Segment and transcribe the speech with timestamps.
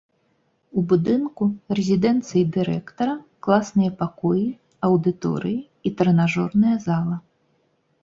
[0.79, 1.43] У будынку
[1.79, 3.15] рэзідэнцыі дырэктара,
[3.49, 4.45] класныя пакоі,
[4.91, 7.15] аўдыторыі і трэнажорная зала.